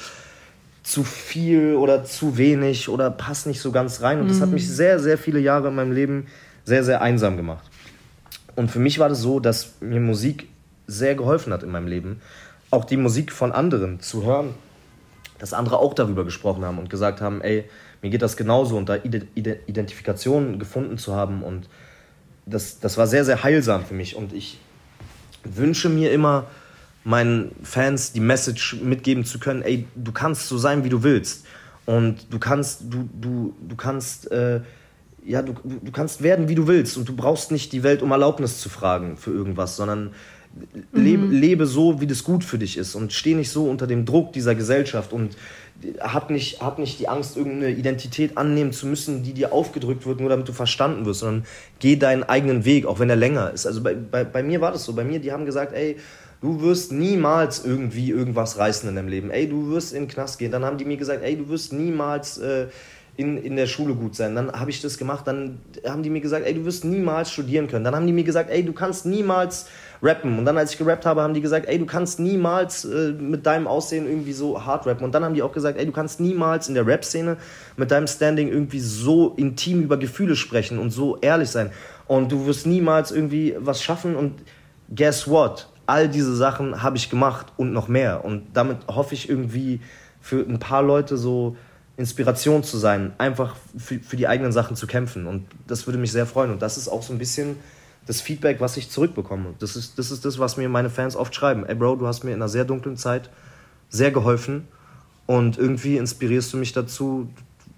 zu 0.83 1.03
viel 1.03 1.75
oder 1.75 2.03
zu 2.03 2.37
wenig 2.37 2.87
oder 2.87 3.09
passt 3.09 3.47
nicht 3.47 3.59
so 3.59 3.71
ganz 3.71 4.01
rein. 4.01 4.21
Und 4.21 4.29
das 4.29 4.41
hat 4.41 4.49
mhm. 4.49 4.55
mich 4.55 4.69
sehr, 4.69 4.99
sehr 4.99 5.17
viele 5.17 5.39
Jahre 5.39 5.69
in 5.69 5.75
meinem 5.75 5.91
Leben 5.91 6.27
sehr, 6.63 6.83
sehr 6.83 7.01
einsam 7.01 7.35
gemacht. 7.35 7.65
Und 8.55 8.71
für 8.71 8.79
mich 8.79 8.99
war 8.99 9.09
das 9.09 9.21
so, 9.21 9.39
dass 9.39 9.73
mir 9.81 9.99
Musik 9.99 10.47
sehr 10.87 11.15
geholfen 11.15 11.51
hat 11.51 11.63
in 11.63 11.69
meinem 11.69 11.87
Leben. 11.87 12.21
Auch 12.71 12.85
die 12.85 12.97
Musik 12.97 13.31
von 13.31 13.51
anderen 13.51 13.99
zu 13.99 14.25
hören, 14.25 14.53
dass 15.39 15.53
andere 15.53 15.79
auch 15.79 15.93
darüber 15.93 16.25
gesprochen 16.25 16.65
haben 16.65 16.79
und 16.79 16.89
gesagt 16.89 17.21
haben, 17.21 17.41
ey, 17.41 17.65
mir 18.01 18.09
geht 18.09 18.21
das 18.21 18.37
genauso 18.37 18.77
und 18.77 18.89
da 18.89 18.95
Identifikation 18.95 20.59
gefunden 20.59 20.97
zu 20.97 21.15
haben. 21.15 21.43
Und 21.43 21.67
das, 22.45 22.79
das 22.79 22.97
war 22.97 23.07
sehr, 23.07 23.25
sehr 23.25 23.43
heilsam 23.43 23.85
für 23.85 23.93
mich. 23.93 24.15
Und 24.15 24.33
ich 24.33 24.59
wünsche 25.43 25.89
mir 25.89 26.11
immer, 26.11 26.45
meinen 27.03 27.55
Fans 27.63 28.11
die 28.11 28.19
Message 28.19 28.81
mitgeben 28.81 29.23
zu 29.23 29.39
können, 29.39 29.61
ey, 29.61 29.87
du 29.95 30.11
kannst 30.11 30.49
so 30.49 30.57
sein, 30.57 30.83
wie 30.83 30.89
du 30.89 31.03
willst. 31.03 31.45
Und 31.85 32.33
du 32.33 32.37
kannst, 32.37 32.81
du, 32.89 33.07
du, 33.13 33.55
du 33.65 33.75
kannst, 33.77 34.29
äh, 34.29 34.59
ja, 35.25 35.41
du, 35.41 35.53
du 35.63 35.91
kannst 35.91 36.21
werden, 36.21 36.49
wie 36.49 36.55
du 36.55 36.67
willst. 36.67 36.97
Und 36.97 37.07
du 37.07 37.15
brauchst 37.15 37.51
nicht 37.51 37.71
die 37.71 37.83
Welt 37.83 38.01
um 38.01 38.11
Erlaubnis 38.11 38.59
zu 38.59 38.67
fragen 38.67 39.15
für 39.15 39.31
irgendwas, 39.31 39.77
sondern 39.77 40.11
mhm. 40.91 41.01
lebe, 41.03 41.25
lebe 41.27 41.65
so, 41.65 42.01
wie 42.01 42.07
das 42.07 42.23
gut 42.23 42.43
für 42.43 42.57
dich 42.57 42.77
ist. 42.77 42.95
Und 42.95 43.13
steh 43.13 43.33
nicht 43.33 43.49
so 43.49 43.69
unter 43.69 43.87
dem 43.87 44.05
Druck 44.05 44.33
dieser 44.33 44.55
Gesellschaft 44.55 45.13
und 45.13 45.35
hab 45.99 46.29
nicht, 46.29 46.61
hab 46.61 46.79
nicht 46.79 46.99
die 46.99 47.07
Angst, 47.07 47.37
irgendeine 47.37 47.69
Identität 47.69 48.37
annehmen 48.37 48.71
zu 48.73 48.87
müssen, 48.87 49.23
die 49.23 49.33
dir 49.33 49.53
aufgedrückt 49.53 50.05
wird, 50.05 50.19
nur 50.19 50.29
damit 50.29 50.47
du 50.47 50.53
verstanden 50.53 51.05
wirst, 51.05 51.19
sondern 51.19 51.45
geh 51.79 51.95
deinen 51.95 52.23
eigenen 52.23 52.65
Weg, 52.65 52.85
auch 52.85 52.99
wenn 52.99 53.09
er 53.09 53.15
länger 53.15 53.51
ist. 53.51 53.67
Also 53.67 53.83
bei, 53.83 53.93
bei, 53.93 54.23
bei 54.23 54.43
mir 54.43 54.59
war 54.61 54.71
das 54.71 54.85
so. 54.85 54.93
Bei 54.93 55.03
mir, 55.03 55.19
die 55.19 55.31
haben 55.31 55.45
gesagt, 55.45 55.73
ey, 55.73 55.97
du 56.41 56.61
wirst 56.61 56.91
niemals 56.91 57.63
irgendwie 57.63 58.09
irgendwas 58.09 58.57
reißen 58.57 58.89
in 58.89 58.95
deinem 58.95 59.07
Leben. 59.07 59.29
Ey, 59.29 59.47
du 59.47 59.69
wirst 59.69 59.93
in 59.93 60.03
den 60.03 60.07
Knast 60.07 60.39
gehen. 60.39 60.51
Dann 60.51 60.65
haben 60.65 60.77
die 60.77 60.85
mir 60.85 60.97
gesagt, 60.97 61.23
ey, 61.23 61.35
du 61.35 61.47
wirst 61.49 61.73
niemals 61.73 62.39
äh, 62.39 62.67
in, 63.15 63.37
in 63.37 63.55
der 63.55 63.67
Schule 63.67 63.95
gut 63.95 64.15
sein. 64.15 64.35
Dann 64.35 64.51
habe 64.51 64.69
ich 64.69 64.81
das 64.81 64.97
gemacht. 64.97 65.27
Dann 65.27 65.59
haben 65.85 66.03
die 66.03 66.09
mir 66.09 66.21
gesagt, 66.21 66.45
ey, 66.45 66.53
du 66.53 66.65
wirst 66.65 66.85
niemals 66.85 67.31
studieren 67.31 67.67
können. 67.67 67.83
Dann 67.83 67.95
haben 67.95 68.07
die 68.07 68.13
mir 68.13 68.23
gesagt, 68.23 68.49
ey, 68.49 68.63
du 68.63 68.73
kannst 68.73 69.05
niemals 69.05 69.67
rappen. 70.01 70.37
Und 70.37 70.45
dann, 70.45 70.57
als 70.57 70.71
ich 70.71 70.77
gerappt 70.77 71.05
habe, 71.05 71.21
haben 71.21 71.33
die 71.33 71.41
gesagt, 71.41 71.67
ey, 71.67 71.79
du 71.79 71.85
kannst 71.85 72.19
niemals 72.19 72.85
äh, 72.85 73.11
mit 73.11 73.45
deinem 73.45 73.67
Aussehen 73.67 74.07
irgendwie 74.07 74.33
so 74.33 74.65
hart 74.65 74.85
rappen. 74.85 75.05
Und 75.05 75.15
dann 75.15 75.23
haben 75.23 75.33
die 75.33 75.41
auch 75.41 75.51
gesagt, 75.53 75.77
ey, 75.77 75.85
du 75.85 75.91
kannst 75.91 76.19
niemals 76.19 76.67
in 76.67 76.75
der 76.75 76.85
Rap-Szene 76.85 77.37
mit 77.75 77.91
deinem 77.91 78.07
Standing 78.07 78.49
irgendwie 78.49 78.79
so 78.79 79.33
intim 79.37 79.81
über 79.81 79.97
Gefühle 79.97 80.35
sprechen 80.35 80.79
und 80.79 80.91
so 80.91 81.17
ehrlich 81.17 81.49
sein. 81.49 81.71
Und 82.07 82.31
du 82.31 82.45
wirst 82.45 82.65
niemals 82.65 83.11
irgendwie 83.11 83.55
was 83.57 83.81
schaffen. 83.81 84.15
Und 84.15 84.33
guess 84.89 85.27
what? 85.27 85.67
all 85.87 86.09
diese 86.09 86.35
Sachen 86.35 86.83
habe 86.83 86.97
ich 86.97 87.09
gemacht 87.09 87.47
und 87.57 87.73
noch 87.73 87.87
mehr. 87.87 88.23
Und 88.23 88.43
damit 88.53 88.77
hoffe 88.87 89.15
ich 89.15 89.29
irgendwie 89.29 89.79
für 90.21 90.41
ein 90.41 90.59
paar 90.59 90.83
Leute 90.83 91.17
so 91.17 91.55
Inspiration 91.95 92.63
zu 92.63 92.77
sein, 92.77 93.13
einfach 93.17 93.55
für, 93.77 93.99
für 93.99 94.17
die 94.17 94.27
eigenen 94.27 94.51
Sachen 94.51 94.75
zu 94.75 94.85
kämpfen. 94.85 95.25
Und 95.25 95.47
das 95.65 95.87
würde 95.87 95.97
mich 95.97 96.11
sehr 96.11 96.27
freuen. 96.27 96.51
Und 96.51 96.61
das 96.61 96.77
ist 96.77 96.89
auch 96.89 97.01
so 97.01 97.13
ein 97.13 97.17
bisschen 97.17 97.55
das 98.07 98.21
Feedback, 98.21 98.59
was 98.59 98.77
ich 98.77 98.89
zurückbekomme. 98.89 99.53
Das 99.59 99.75
ist, 99.75 99.99
das 99.99 100.11
ist 100.11 100.25
das, 100.25 100.39
was 100.39 100.57
mir 100.57 100.69
meine 100.69 100.89
Fans 100.89 101.15
oft 101.15 101.35
schreiben. 101.35 101.65
Ey 101.65 101.75
Bro, 101.75 101.97
du 101.97 102.07
hast 102.07 102.23
mir 102.23 102.31
in 102.31 102.37
einer 102.37 102.49
sehr 102.49 102.65
dunklen 102.65 102.97
Zeit 102.97 103.29
sehr 103.89 104.11
geholfen 104.11 104.67
und 105.25 105.57
irgendwie 105.57 105.97
inspirierst 105.97 106.53
du 106.53 106.57
mich 106.57 106.73
dazu, 106.73 107.29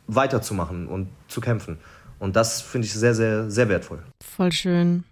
weiterzumachen 0.07 0.87
und 0.87 1.07
zu 1.27 1.41
kämpfen. 1.41 1.77
Und 2.19 2.35
das 2.35 2.61
finde 2.61 2.85
ich 2.85 2.93
sehr, 2.93 3.15
sehr, 3.15 3.49
sehr 3.49 3.69
wertvoll. 3.69 4.03
Voll 4.23 4.51
schön. 4.51 5.03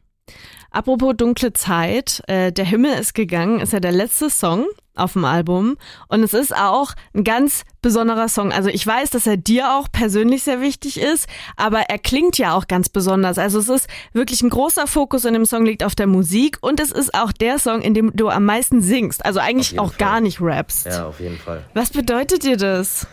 Apropos 0.71 1.13
dunkle 1.15 1.53
Zeit, 1.53 2.21
äh, 2.27 2.51
Der 2.51 2.65
Himmel 2.65 2.93
ist 2.93 3.13
gegangen, 3.13 3.59
ist 3.59 3.73
ja 3.73 3.79
der 3.79 3.91
letzte 3.91 4.29
Song 4.29 4.65
auf 4.97 5.13
dem 5.13 5.25
Album 5.25 5.77
und 6.07 6.23
es 6.23 6.33
ist 6.33 6.55
auch 6.55 6.93
ein 7.13 7.23
ganz 7.23 7.63
besonderer 7.81 8.27
Song. 8.27 8.51
Also 8.51 8.69
ich 8.69 8.85
weiß, 8.85 9.11
dass 9.11 9.27
er 9.27 9.37
dir 9.37 9.75
auch 9.75 9.87
persönlich 9.91 10.43
sehr 10.43 10.59
wichtig 10.59 10.99
ist, 10.99 11.27
aber 11.55 11.81
er 11.81 11.99
klingt 11.99 12.37
ja 12.37 12.53
auch 12.53 12.67
ganz 12.67 12.89
besonders. 12.89 13.37
Also 13.37 13.59
es 13.59 13.69
ist 13.69 13.87
wirklich 14.13 14.41
ein 14.41 14.49
großer 14.49 14.87
Fokus 14.87 15.25
in 15.25 15.33
dem 15.33 15.45
Song 15.45 15.65
liegt 15.65 15.83
auf 15.83 15.95
der 15.95 16.07
Musik 16.07 16.57
und 16.61 16.79
es 16.79 16.91
ist 16.91 17.13
auch 17.13 17.31
der 17.31 17.59
Song, 17.59 17.81
in 17.81 17.93
dem 17.93 18.15
du 18.15 18.29
am 18.29 18.45
meisten 18.45 18.81
singst. 18.81 19.23
Also 19.25 19.39
eigentlich 19.39 19.79
auch 19.79 19.93
Fall. 19.93 19.97
gar 19.99 20.21
nicht 20.21 20.41
rappst. 20.41 20.87
Ja, 20.87 21.07
auf 21.07 21.19
jeden 21.19 21.37
Fall. 21.37 21.63
Was 21.73 21.91
bedeutet 21.91 22.43
dir 22.43 22.57
das? 22.57 23.07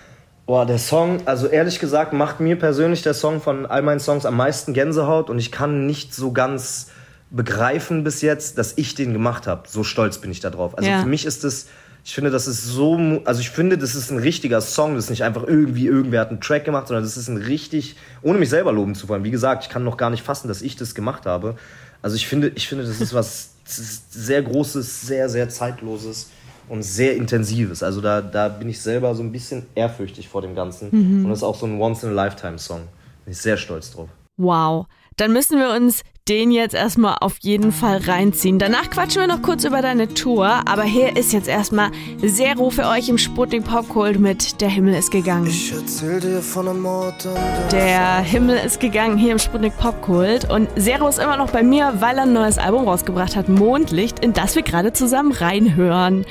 Boah, 0.46 0.66
der 0.66 0.78
Song, 0.78 1.20
also 1.26 1.46
ehrlich 1.46 1.78
gesagt, 1.78 2.12
macht 2.12 2.40
mir 2.40 2.58
persönlich 2.58 3.02
der 3.02 3.14
Song 3.14 3.40
von 3.40 3.64
all 3.64 3.80
meinen 3.80 4.00
Songs 4.00 4.26
am 4.26 4.36
meisten 4.36 4.74
Gänsehaut 4.74 5.30
und 5.30 5.38
ich 5.38 5.50
kann 5.50 5.86
nicht 5.86 6.14
so 6.14 6.32
ganz 6.32 6.90
begreifen 7.34 8.04
bis 8.04 8.22
jetzt, 8.22 8.58
dass 8.58 8.74
ich 8.76 8.94
den 8.94 9.12
gemacht 9.12 9.46
habe. 9.46 9.68
So 9.68 9.84
stolz 9.84 10.18
bin 10.18 10.30
ich 10.30 10.40
da 10.40 10.50
drauf. 10.50 10.76
Also 10.78 10.88
ja. 10.88 11.02
für 11.02 11.08
mich 11.08 11.24
ist 11.24 11.44
das, 11.44 11.66
ich 12.04 12.14
finde, 12.14 12.30
das 12.30 12.46
ist 12.46 12.64
so, 12.64 13.20
also 13.24 13.40
ich 13.40 13.50
finde, 13.50 13.76
das 13.76 13.94
ist 13.94 14.10
ein 14.10 14.18
richtiger 14.18 14.60
Song. 14.60 14.94
Das 14.94 15.04
ist 15.04 15.10
nicht 15.10 15.24
einfach 15.24 15.44
irgendwie, 15.44 15.86
irgendwer 15.86 16.20
hat 16.20 16.30
einen 16.30 16.40
Track 16.40 16.64
gemacht, 16.64 16.88
sondern 16.88 17.04
das 17.04 17.16
ist 17.16 17.28
ein 17.28 17.38
richtig, 17.38 17.96
ohne 18.22 18.38
mich 18.38 18.50
selber 18.50 18.72
loben 18.72 18.94
zu 18.94 19.08
wollen. 19.08 19.24
Wie 19.24 19.30
gesagt, 19.30 19.64
ich 19.64 19.70
kann 19.70 19.84
noch 19.84 19.96
gar 19.96 20.10
nicht 20.10 20.22
fassen, 20.22 20.48
dass 20.48 20.62
ich 20.62 20.76
das 20.76 20.94
gemacht 20.94 21.26
habe. 21.26 21.56
Also 22.02 22.16
ich 22.16 22.28
finde, 22.28 22.52
ich 22.54 22.68
finde, 22.68 22.84
das 22.84 23.00
ist 23.00 23.14
was 23.14 23.54
das 23.64 23.78
ist 23.78 24.12
sehr 24.12 24.42
Großes, 24.42 25.02
sehr, 25.02 25.28
sehr 25.28 25.48
Zeitloses 25.48 26.30
und 26.68 26.82
sehr 26.82 27.16
Intensives. 27.16 27.82
Also 27.82 28.00
da, 28.00 28.20
da 28.20 28.48
bin 28.48 28.68
ich 28.68 28.80
selber 28.80 29.14
so 29.14 29.22
ein 29.22 29.32
bisschen 29.32 29.66
ehrfürchtig 29.74 30.28
vor 30.28 30.42
dem 30.42 30.54
Ganzen. 30.54 30.88
Mhm. 30.90 31.24
Und 31.24 31.30
das 31.30 31.38
ist 31.38 31.44
auch 31.44 31.58
so 31.58 31.66
ein 31.66 31.80
Once-in-a-Lifetime-Song. 31.80 32.80
Bin 33.24 33.32
ich 33.32 33.38
sehr 33.38 33.56
stolz 33.56 33.90
drauf. 33.92 34.08
Wow. 34.36 34.86
Dann 35.16 35.32
müssen 35.32 35.58
wir 35.58 35.70
uns 35.70 36.02
den 36.28 36.50
jetzt 36.50 36.74
erstmal 36.74 37.16
auf 37.20 37.36
jeden 37.40 37.70
Fall 37.70 37.98
reinziehen. 37.98 38.58
Danach 38.58 38.88
quatschen 38.88 39.20
wir 39.20 39.26
noch 39.26 39.42
kurz 39.42 39.64
über 39.64 39.82
deine 39.82 40.08
Tour, 40.08 40.46
aber 40.64 40.84
hier 40.84 41.18
ist 41.18 41.34
jetzt 41.34 41.48
erstmal 41.48 41.90
Zero 42.26 42.70
für 42.70 42.86
euch 42.86 43.10
im 43.10 43.18
Sputnik 43.18 43.64
Popkult 43.64 44.18
mit 44.18 44.62
Der 44.62 44.70
Himmel 44.70 44.94
ist 44.94 45.10
gegangen. 45.10 45.46
Ich 45.46 45.72
erzähl 45.72 46.20
dir 46.20 46.40
von 46.40 46.68
einem 46.68 46.86
Ort, 46.86 47.26
an 47.26 47.36
Der 47.70 48.20
Himmel 48.20 48.56
ist 48.56 48.80
gegangen 48.80 49.18
hier 49.18 49.32
im 49.32 49.38
Sputnik 49.38 49.76
Popkult 49.76 50.50
und 50.50 50.68
Zero 50.80 51.08
ist 51.08 51.18
immer 51.18 51.36
noch 51.36 51.50
bei 51.50 51.62
mir, 51.62 51.92
weil 52.00 52.16
er 52.16 52.22
ein 52.22 52.32
neues 52.32 52.56
Album 52.56 52.88
rausgebracht 52.88 53.36
hat, 53.36 53.50
Mondlicht, 53.50 54.20
in 54.20 54.32
das 54.32 54.54
wir 54.54 54.62
gerade 54.62 54.94
zusammen 54.94 55.32
reinhören. 55.32 56.24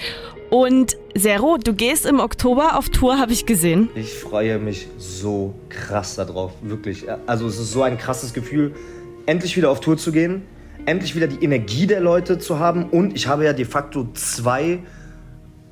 Und 0.53 0.97
Zero, 1.17 1.57
du 1.57 1.73
gehst 1.73 2.05
im 2.05 2.19
Oktober 2.19 2.77
auf 2.77 2.89
Tour, 2.89 3.17
habe 3.17 3.33
ich 3.33 3.47
gesehen. 3.47 3.89
Ich 3.95 4.13
freue 4.13 4.59
mich 4.59 4.87
so 4.99 5.55
krass 5.67 6.13
darauf, 6.13 6.51
wirklich. 6.61 7.07
Also 7.25 7.47
es 7.47 7.57
ist 7.57 7.71
so 7.71 7.81
ein 7.81 7.97
krasses 7.97 8.35
Gefühl, 8.35 8.75
endlich 9.25 9.57
wieder 9.57 9.71
auf 9.71 9.79
Tour 9.79 9.97
zu 9.97 10.11
gehen, 10.11 10.43
endlich 10.85 11.15
wieder 11.15 11.25
die 11.25 11.43
Energie 11.43 11.87
der 11.87 12.01
Leute 12.01 12.37
zu 12.37 12.59
haben 12.59 12.87
und 12.91 13.15
ich 13.15 13.25
habe 13.25 13.45
ja 13.45 13.53
de 13.53 13.65
facto 13.65 14.07
zwei 14.13 14.77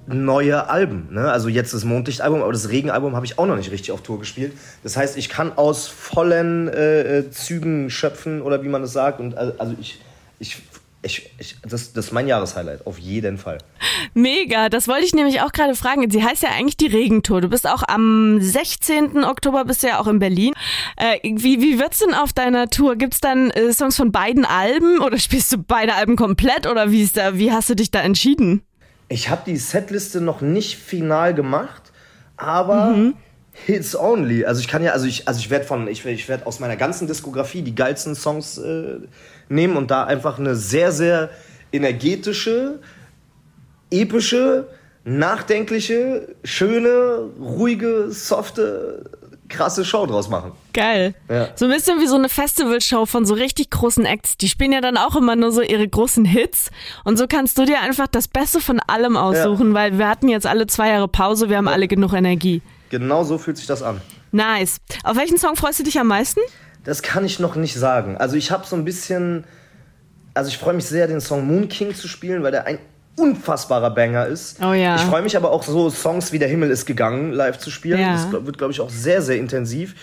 neue 0.08 0.68
Alben. 0.68 1.10
Ne? 1.12 1.32
Also 1.32 1.48
jetzt 1.48 1.76
das 1.76 1.84
Mondlichtalbum, 1.84 2.42
aber 2.42 2.52
das 2.52 2.70
Regenalbum 2.70 3.16
habe 3.16 3.28
ich 3.28 3.38
auch 3.38 3.46
noch 3.46 3.58
nicht 3.58 3.70
richtig 3.70 3.92
auf 3.92 4.02
Tour 4.02 4.18
gespielt. 4.18 4.54
Das 4.82 4.98
heißt, 4.98 5.16
ich 5.16 5.30
kann 5.30 5.56
aus 5.60 5.90
vollen 5.90 6.68
äh, 6.70 7.20
äh 7.20 7.30
Zügen 7.30 7.92
schöpfen 7.92 8.42
oder 8.42 8.64
wie 8.64 8.68
man 8.68 8.82
es 8.82 8.94
sagt. 8.94 9.20
Und 9.20 9.38
also 9.38 9.76
ich, 9.80 10.02
ich 10.40 10.58
ich, 11.04 11.32
ich, 11.40 11.58
das, 11.64 11.94
das 11.94 12.06
ist 12.06 12.12
mein 12.12 12.28
Jahreshighlight, 12.28 12.86
auf 12.86 13.00
jeden 13.00 13.38
Fall. 13.38 13.58
Mega, 14.14 14.70
das 14.70 14.88
wollte 14.88 15.06
ich 15.06 15.14
nämlich 15.14 15.42
auch 15.42 15.52
gerade 15.52 15.76
fragen. 15.76 16.10
Sie 16.12 16.24
heißt 16.24 16.44
ja 16.44 16.50
eigentlich 16.50 16.78
die 16.78 16.88
Regentour. 16.88 17.42
Du 17.42 17.50
bist 17.50 17.68
auch 17.68 17.84
am 17.88 18.40
16. 18.40 19.24
Oktober 19.24 19.66
bist 19.66 19.82
du 19.82 19.88
ja 19.88 20.00
auch 20.00 20.08
in 20.08 20.20
Berlin. 20.20 20.54
Äh, 20.98 21.18
wie, 21.24 21.62
wie 21.62 21.80
wird's 21.80 22.00
denn 22.00 22.14
auf 22.14 22.34
deiner 22.34 22.70
Tour? 22.70 22.98
Gibt's 22.98 23.20
dann 23.20 23.50
äh, 23.52 23.74
Songs 23.74 23.98
von 23.98 24.12
beiden 24.12 24.46
Alben 24.46 25.00
oder 25.00 25.18
spielst 25.18 25.52
du 25.52 25.58
beide 25.58 25.96
Alben 25.96 26.16
komplett 26.16 26.68
oder 26.68 26.92
wie 26.92 27.02
ist 27.02 27.18
da, 27.18 27.38
wie 27.38 27.52
hast 27.52 27.70
du 27.70 27.76
dich 27.76 27.90
da 27.90 28.02
entschieden? 28.02 28.62
Ich 29.10 29.30
habe 29.30 29.42
die 29.46 29.58
Setliste 29.58 30.22
noch 30.22 30.42
nicht 30.42 30.78
final 30.78 31.34
gemacht, 31.34 31.92
aber 32.38 32.92
mhm. 32.92 33.14
Hits 33.66 33.96
only. 33.96 34.46
Also 34.46 34.62
ich 34.62 34.68
kann 34.68 34.84
ja, 34.84 34.92
also 34.92 35.06
ich, 35.06 35.28
also 35.28 35.40
ich 35.40 35.50
werde 35.50 35.66
von, 35.66 35.88
ich, 35.88 36.06
ich 36.06 36.30
werde 36.30 36.46
aus 36.46 36.60
meiner 36.60 36.78
ganzen 36.78 37.08
Diskografie 37.08 37.62
die 37.62 37.76
geilsten 37.76 38.16
Songs 38.16 38.58
äh, 38.58 39.00
nehmen 39.52 39.78
und 39.78 39.92
da 39.92 40.06
einfach 40.06 40.40
eine 40.40 40.56
sehr, 40.56 40.92
sehr 40.92 41.30
energetische, 41.72 42.80
epische, 43.92 44.68
nachdenkliche, 45.04 46.36
schöne, 46.44 47.30
ruhige, 47.40 48.12
softe, 48.12 49.10
krasse 49.50 49.84
Show 49.84 50.06
draus 50.06 50.30
machen. 50.30 50.54
Geil. 50.74 51.14
Ja. 51.30 51.50
So 51.56 51.66
ein 51.66 51.72
bisschen 51.72 52.00
wie 52.00 52.08
so 52.08 52.16
eine 52.16 52.30
Festivalshow 52.30 53.06
von 53.06 53.26
so 53.26 53.34
richtig 53.34 53.70
großen 53.70 54.06
Acts. 54.06 54.38
Die 54.38 54.48
spielen 54.48 54.72
ja 54.72 54.82
dann 54.82 54.98
auch 54.98 55.16
immer 55.16 55.36
nur 55.36 55.52
so 55.52 55.62
ihre 55.62 55.88
großen 55.88 56.24
Hits. 56.24 56.72
Und 57.04 57.18
so 57.18 57.28
kannst 57.28 57.58
du 57.58 57.66
dir 57.66 57.82
einfach 57.82 58.08
das 58.08 58.28
Beste 58.28 58.62
von 58.62 58.80
allem 58.80 59.18
aussuchen, 59.18 59.70
ja. 59.70 59.74
weil 59.74 59.98
wir 59.98 60.08
hatten 60.08 60.30
jetzt 60.30 60.48
alle 60.48 60.68
zwei 60.68 60.90
Jahre 60.90 61.08
Pause, 61.08 61.50
wir 61.50 61.58
haben 61.58 61.68
alle 61.68 61.88
genug 61.88 62.14
Energie. 62.14 62.62
Genau 62.90 63.24
so 63.24 63.38
fühlt 63.38 63.58
sich 63.58 63.68
das 63.68 63.84
an. 63.84 64.02
Nice. 64.32 64.78
Auf 65.04 65.18
welchen 65.18 65.38
Song 65.38 65.56
freust 65.56 65.80
du 65.80 65.84
dich 65.84 66.00
am 66.00 66.08
meisten? 66.08 66.40
Das 66.84 67.02
kann 67.02 67.26
ich 67.26 67.40
noch 67.40 67.56
nicht 67.56 67.76
sagen. 67.76 68.18
Also 68.18 68.36
ich 68.36 68.52
habe 68.52 68.66
so 68.66 68.76
ein 68.76 68.86
bisschen, 68.86 69.44
also 70.34 70.50
ich 70.50 70.58
freue 70.58 70.74
mich 70.74 70.86
sehr, 70.86 71.08
den 71.08 71.22
Song 71.22 71.46
Moon 71.46 71.70
King 71.70 71.94
zu 71.94 72.08
spielen, 72.08 72.44
weil 72.44 72.52
der 72.52 72.66
ein 72.66 72.80
unfassbarer 73.18 73.92
Banger 73.92 74.26
ist. 74.26 74.58
Oh 74.62 74.74
ja. 74.74 74.96
Ich 74.96 75.02
freue 75.02 75.22
mich 75.22 75.36
aber 75.38 75.52
auch 75.52 75.64
so 75.64 75.90
Songs 75.90 76.32
wie 76.32 76.40
Der 76.40 76.48
Himmel 76.48 76.72
ist 76.72 76.86
gegangen 76.86 77.34
live 77.34 77.60
zu 77.60 77.70
spielen. 77.70 78.00
Ja. 78.00 78.14
Das 78.14 78.32
wird 78.32 78.58
glaube 78.58 78.74
ich 78.74 78.82
auch 78.82 78.90
sehr 78.90 79.22
sehr 79.22 79.38
intensiv. 79.38 79.96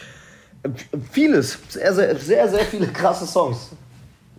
Vieles, 1.13 1.59
sehr 1.69 1.95
sehr 1.95 2.17
sehr 2.17 2.49
sehr 2.49 2.65
viele 2.65 2.89
krasse 2.89 3.27
Songs. 3.27 3.71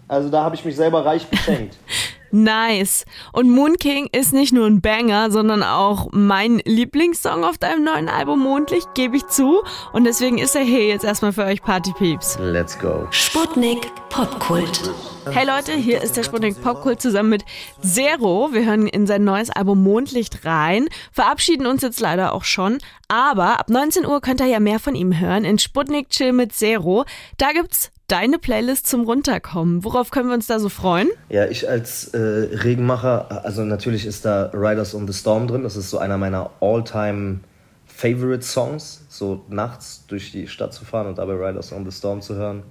Also 0.08 0.30
da 0.30 0.44
habe 0.44 0.56
ich 0.56 0.66
mich 0.66 0.76
selber 0.76 1.06
reich 1.06 1.28
beschenkt. 1.28 1.78
Nice. 2.32 3.06
Und 3.34 3.50
Moon 3.50 3.78
King 3.78 4.08
ist 4.12 4.34
nicht 4.34 4.54
nur 4.54 4.66
ein 4.66 4.82
Banger, 4.82 5.32
sondern 5.32 5.64
auch 5.64 6.10
mein 6.12 6.62
Lieblingssong 6.66 7.44
auf 7.44 7.58
deinem 7.58 7.84
neuen 7.84 8.10
Album 8.10 8.40
Mondlicht, 8.40 8.94
gebe 8.94 9.18
ich 9.18 9.28
zu. 9.28 9.64
Und 9.94 10.04
deswegen 10.04 10.38
ist 10.38 10.56
er 10.56 10.64
hier 10.64 10.88
jetzt 10.88 11.06
erstmal 11.06 11.34
für 11.34 11.46
euch 11.46 11.62
Party 11.62 11.94
Peeps. 11.98 12.38
Let's 12.40 12.78
go. 12.78 13.08
Sputnik 13.12 13.92
Popkult. 14.10 14.92
Hey 15.32 15.46
Leute, 15.46 15.74
hier 15.74 16.02
ist 16.02 16.18
der 16.18 16.24
Sputnik 16.24 16.60
Popkult 16.62 17.02
zusammen 17.02 17.30
mit 17.30 17.46
Zero. 17.82 18.50
Wir 18.52 18.66
hören 18.66 18.88
in 18.88 19.06
sein 19.06 19.24
neues 19.24 19.50
Album 19.52 19.84
Mondlicht 19.84 20.44
rein, 20.44 20.88
verabschieden 21.12 21.68
uns 21.68 21.84
jetzt 21.84 22.00
leider 22.00 22.34
auch 22.34 22.44
schon, 22.44 22.80
aber 23.08 23.60
ab 23.60 23.70
19 23.70 24.06
Uhr 24.08 24.22
könnt 24.22 24.42
ihr 24.42 24.48
ja 24.48 24.60
mehr 24.60 24.80
von 24.80 24.96
ihm 24.96 25.20
hören 25.20 25.46
in 25.46 25.60
Sputnik 25.60 26.10
Chill 26.10 26.32
mit 26.32 26.54
Zero. 26.54 27.06
Da 27.38 27.52
gibt's 27.52 27.92
deine 28.10 28.40
Playlist 28.40 28.88
zum 28.88 29.06
Runterkommen. 29.06 29.84
Worauf 29.84 30.12
können 30.12 30.28
wir 30.30 30.36
uns 30.36 30.48
da 30.48 30.60
so 30.60 30.68
freuen? 30.70 31.10
Ja, 31.30 31.46
ich 31.46 31.70
als 31.70 32.10
äh, 32.10 32.18
Regenmacher, 32.18 33.46
also 33.46 33.64
natürlich 33.64 34.06
ist 34.06 34.26
da 34.26 34.50
Riders 34.54 34.94
on 34.94 35.08
the 35.08 35.14
Storm 35.14 35.48
drin. 35.48 35.64
Das 35.64 35.78
ist 35.78 35.90
so 35.90 36.00
einer 36.00 36.18
meiner 36.18 36.50
all-time 36.60 37.40
Favorite 37.86 38.44
Songs, 38.44 39.02
so 39.10 39.44
nachts 39.50 40.06
durch 40.08 40.32
die 40.32 40.48
Stadt 40.48 40.74
zu 40.74 40.86
fahren 40.86 41.08
und 41.08 41.18
dabei 41.18 41.34
Riders 41.34 41.72
on 41.72 41.90
the 41.90 41.96
Storm 41.96 42.22
zu 42.22 42.36
hören. 42.36 42.64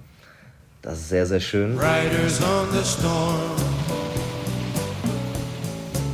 Das 0.81 0.99
ist 0.99 1.09
sehr, 1.09 1.25
sehr 1.25 1.39
schön. 1.39 1.77
Riders 1.77 2.41
on 2.41 2.67
the 2.71 2.83
Storm 2.83 3.35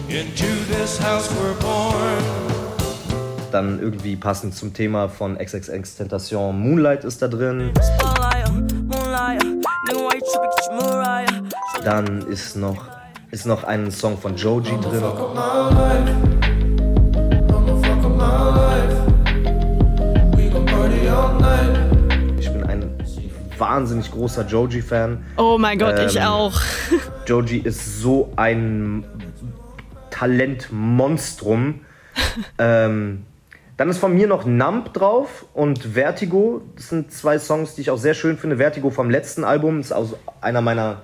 Into 0.08 0.46
this 0.72 1.00
house 1.01 1.29
we're 1.29 1.53
born 1.62 2.24
Dann 3.51 3.82
irgendwie 3.82 4.15
passend 4.15 4.55
zum 4.55 4.74
Thema 4.74 5.10
von 5.10 5.38
XXX 5.38 5.96
Tentation 5.96 6.60
Moonlight 6.60 7.03
ist 7.03 7.22
da 7.22 7.27
drin. 7.27 7.72
Dann 11.84 12.27
ist 12.27 12.56
noch, 12.56 12.88
ist 13.32 13.46
noch 13.46 13.63
ein 13.63 13.92
Song 13.92 14.18
von 14.18 14.36
Joji 14.36 14.72
drin. 14.82 15.04
Ich 22.39 22.51
bin 22.51 22.63
ein 22.63 22.89
wahnsinnig 23.58 24.12
großer 24.12 24.46
Joji-Fan. 24.48 25.24
Oh 25.38 25.58
mein 25.60 25.77
Gott, 25.77 26.00
ähm, 26.00 26.08
ich 26.08 26.22
auch. 26.22 26.60
Joji 27.27 27.60
ist 27.60 28.01
so 28.01 28.32
ein 28.36 29.06
Talentmonstrum. 30.10 31.82
ähm, 32.58 33.25
dann 33.77 33.89
ist 33.89 33.98
von 33.98 34.13
mir 34.13 34.27
noch 34.27 34.46
Nump 34.46 34.94
drauf 34.94 35.46
und 35.53 35.84
Vertigo. 35.84 36.62
Das 36.75 36.89
sind 36.89 37.12
zwei 37.12 37.39
Songs, 37.39 37.75
die 37.75 37.82
ich 37.82 37.91
auch 37.91 37.98
sehr 37.98 38.13
schön 38.13 38.38
finde. 38.38 38.58
Vertigo 38.58 38.89
vom 38.89 39.10
letzten 39.10 39.44
Album 39.44 39.82
ist 39.82 39.91
also 39.91 40.17
einer 40.39 40.62
meiner 40.62 41.01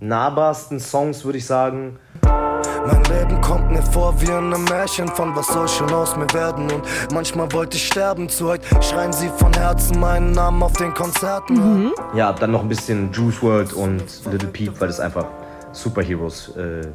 nahbarsten 0.00 0.80
Songs, 0.80 1.24
würde 1.24 1.38
ich 1.38 1.46
sagen. 1.46 1.98
Mein 2.22 3.02
Leben 3.04 3.40
kommt 3.40 3.70
mir 3.70 3.82
vor 3.82 4.18
wie 4.20 4.26
in 4.26 4.32
einem 4.32 4.64
Märchen 4.64 5.08
von 5.08 5.34
was 5.34 5.48
soll 5.48 5.68
schon 5.68 5.92
aus 5.92 6.16
mir 6.16 6.32
werden 6.32 6.70
und 6.70 6.84
manchmal 7.12 7.50
wollte 7.52 7.76
ich 7.76 7.86
sterben 7.86 8.28
zu 8.28 8.48
heute 8.48 8.64
schreien 8.80 9.12
sie 9.12 9.28
von 9.28 9.52
Herzen 9.54 9.98
meinen 9.98 10.32
Namen 10.32 10.62
auf 10.62 10.74
den 10.74 10.94
Konzerten. 10.94 11.54
Mhm. 11.54 11.92
Ja, 12.14 12.32
dann 12.32 12.52
noch 12.52 12.62
ein 12.62 12.68
bisschen 12.68 13.12
Juice 13.12 13.42
WRLD 13.42 13.72
und 13.72 14.04
Little 14.30 14.48
Peep, 14.48 14.80
weil 14.80 14.88
das 14.88 15.00
einfach 15.00 15.26
Superheroes 15.72 16.56
äh, 16.56 16.86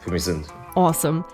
für 0.00 0.10
mich 0.10 0.24
sind. 0.24 0.46
Awesome. 0.74 1.24